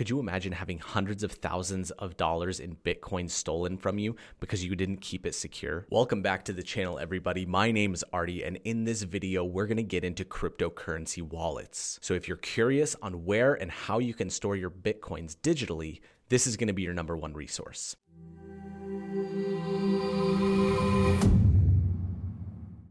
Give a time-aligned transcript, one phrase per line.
[0.00, 4.64] Could you imagine having hundreds of thousands of dollars in Bitcoin stolen from you because
[4.64, 5.84] you didn't keep it secure?
[5.90, 7.44] Welcome back to the channel, everybody.
[7.44, 11.98] My name is Artie, and in this video, we're gonna get into cryptocurrency wallets.
[12.00, 16.46] So if you're curious on where and how you can store your Bitcoins digitally, this
[16.46, 17.94] is gonna be your number one resource.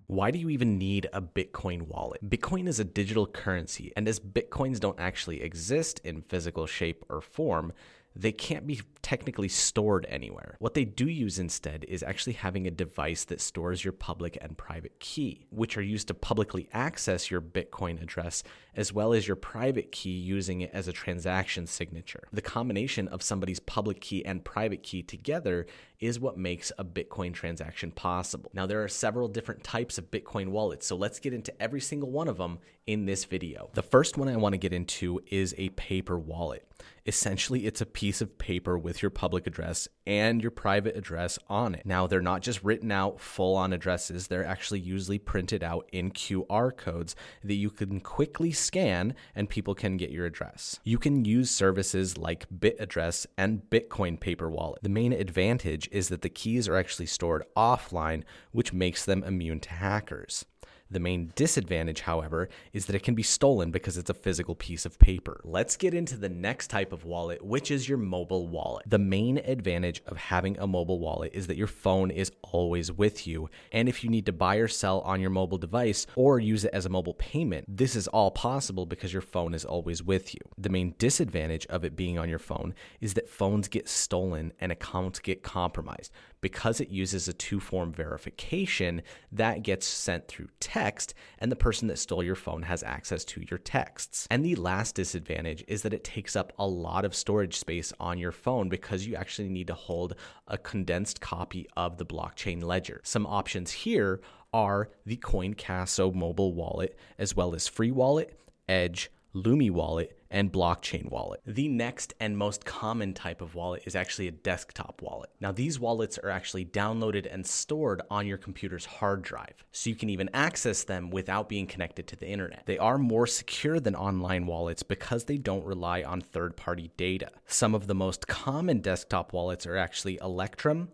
[0.10, 2.28] Why do you even need a Bitcoin wallet?
[2.28, 7.22] Bitcoin is a digital currency, and as Bitcoins don't actually exist in physical shape or
[7.22, 7.74] form,
[8.16, 10.56] they can't be technically stored anywhere.
[10.60, 14.58] What they do use instead is actually having a device that stores your public and
[14.58, 18.44] private key, which are used to publicly access your Bitcoin address,
[18.76, 22.28] as well as your private key using it as a transaction signature.
[22.34, 25.66] The combination of somebody's public key and private key together
[26.00, 28.52] is what makes a Bitcoin transaction possible.
[28.54, 32.10] Now, there are several different types of Bitcoin wallets, so let's get into every single
[32.10, 33.70] one of them in this video.
[33.74, 36.66] The first one I want to get into is a paper wallet.
[37.10, 41.74] Essentially, it's a piece of paper with your public address and your private address on
[41.74, 41.84] it.
[41.84, 46.12] Now, they're not just written out full on addresses, they're actually usually printed out in
[46.12, 50.80] QR codes that you can quickly scan and people can get your address.
[50.84, 54.84] You can use services like BitAddress and Bitcoin Paper Wallet.
[54.84, 59.62] The main advantage is that the keys are actually stored offline, which makes them immune
[59.62, 60.46] to hackers.
[60.92, 64.88] The main disadvantage, however, is that it can be stolen because it's a physical piece
[64.88, 65.40] of paper.
[65.44, 68.90] Let's get into the next type of wallet, which is your mobile wallet.
[68.90, 73.28] The main advantage of having a mobile wallet is that your phone is always with
[73.28, 73.52] you.
[73.72, 76.74] And if you need to buy or sell on your mobile device or use it
[76.74, 80.42] as a mobile payment, this is all possible because your phone is always with you.
[80.58, 84.72] The main disadvantage of it being on your phone is that phones get stolen and
[84.72, 86.12] accounts get compromised.
[86.42, 89.02] Because it uses a two form verification,
[89.34, 93.26] that gets sent through text text, and the person that stole your phone has access
[93.26, 94.28] to your texts.
[94.32, 98.18] And the last disadvantage is that it takes up a lot of storage space on
[98.18, 100.16] your phone because you actually need to hold
[100.48, 103.02] a condensed copy of the blockchain ledger.
[103.04, 104.22] Some options here
[104.54, 111.10] are the CoinCasso mobile wallet, as well as Free Wallet, Edge, Lumi Wallet, and blockchain
[111.10, 111.42] wallet.
[111.46, 115.30] The next and most common type of wallet is actually a desktop wallet.
[115.40, 119.96] Now, these wallets are actually downloaded and stored on your computer's hard drive, so you
[119.96, 122.64] can even access them without being connected to the internet.
[122.66, 127.32] They are more secure than online wallets because they don't rely on third party data.
[127.48, 130.90] Some of the most common desktop wallets are actually Electrum,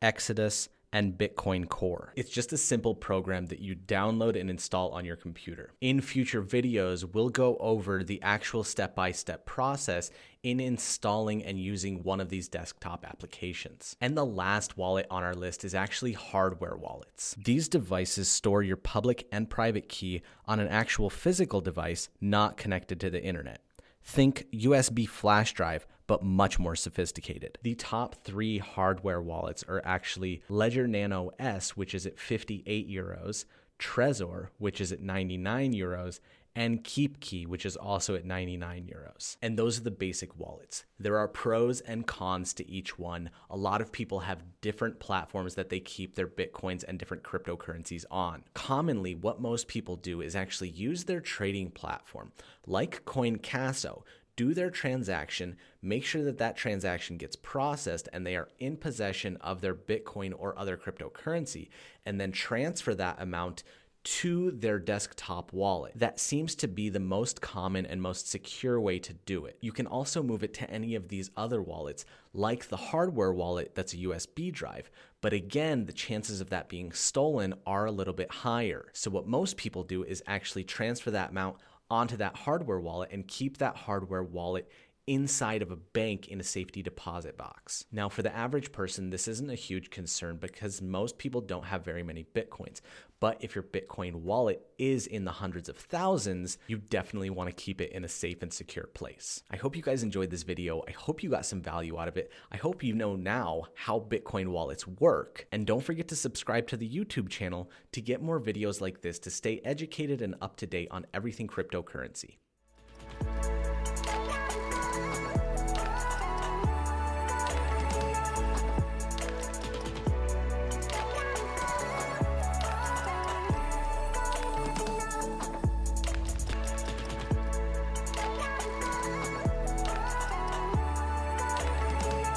[0.00, 2.12] Exodus, and Bitcoin Core.
[2.16, 5.72] It's just a simple program that you download and install on your computer.
[5.80, 10.10] In future videos, we'll go over the actual step by step process
[10.42, 13.96] in installing and using one of these desktop applications.
[14.00, 17.34] And the last wallet on our list is actually hardware wallets.
[17.38, 23.00] These devices store your public and private key on an actual physical device not connected
[23.00, 23.62] to the internet.
[24.02, 27.58] Think USB flash drive, but much more sophisticated.
[27.62, 33.44] The top three hardware wallets are actually Ledger Nano S, which is at 58 euros,
[33.78, 36.18] Trezor, which is at 99 euros,
[36.56, 39.36] and KeepKey, which is also at 99 euros.
[39.40, 40.84] And those are the basic wallets.
[40.98, 43.30] There are pros and cons to each one.
[43.48, 48.06] A lot of people have different platforms that they keep their bitcoins and different cryptocurrencies
[48.10, 48.42] on.
[48.54, 52.32] Commonly, what most people do is actually use their trading platform,
[52.66, 54.02] like CoinCasso,
[54.38, 59.36] do their transaction, make sure that that transaction gets processed and they are in possession
[59.40, 61.68] of their Bitcoin or other cryptocurrency,
[62.06, 63.64] and then transfer that amount
[64.04, 65.92] to their desktop wallet.
[65.96, 69.58] That seems to be the most common and most secure way to do it.
[69.60, 73.74] You can also move it to any of these other wallets, like the hardware wallet
[73.74, 74.88] that's a USB drive.
[75.20, 78.86] But again, the chances of that being stolen are a little bit higher.
[78.92, 81.56] So, what most people do is actually transfer that amount
[81.90, 84.70] onto that hardware wallet and keep that hardware wallet
[85.08, 87.86] inside of a bank in a safety deposit box.
[87.90, 91.84] Now, for the average person, this isn't a huge concern because most people don't have
[91.84, 92.82] very many Bitcoins.
[93.20, 97.56] But if your Bitcoin wallet is in the hundreds of thousands, you definitely want to
[97.56, 99.42] keep it in a safe and secure place.
[99.50, 100.84] I hope you guys enjoyed this video.
[100.86, 102.30] I hope you got some value out of it.
[102.52, 105.46] I hope you know now how Bitcoin wallets work.
[105.50, 109.18] And don't forget to subscribe to the YouTube channel to get more videos like this
[109.20, 112.36] to stay educated and up to date on everything cryptocurrency.